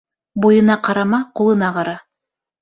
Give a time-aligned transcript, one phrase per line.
[0.45, 1.95] Буйына ҡарама, ҡулына ҡара.